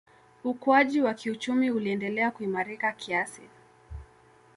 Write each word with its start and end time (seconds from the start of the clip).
Ukuaji 0.43 1.01
wa 1.01 1.13
kiuchumi 1.13 1.71
uliendelea 1.71 2.31
kuimarika 2.31 2.91
kiasi 2.91 3.41